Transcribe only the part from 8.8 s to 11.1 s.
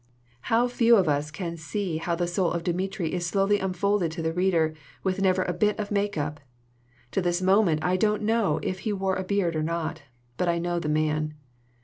wore a beard or not; but I know the